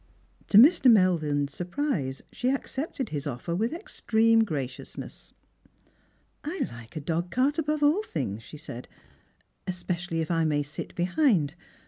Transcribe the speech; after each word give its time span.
To 0.47 0.57
Mr. 0.57 0.89
Melvin's 0.91 1.53
surprise, 1.53 2.23
she 2.31 2.49
accepted 2.49 3.09
his 3.09 3.27
offer 3.27 3.53
with 3.53 3.71
extreme 3.71 4.43
graciousness." 4.43 5.31
I 6.43 6.61
hke 6.61 6.95
a 6.95 6.99
dogcart 6.99 7.59
above 7.59 7.83
all 7.83 8.01
things," 8.01 8.41
she 8.41 8.57
said," 8.57 8.87
especially 9.67 10.19
if 10.21 10.31
I 10.31 10.43
may 10.43 10.63
sit 10.63 10.95
behind. 10.95 11.53